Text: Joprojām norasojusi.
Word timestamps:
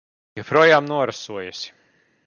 Joprojām 0.39 0.89
norasojusi. 0.93 1.75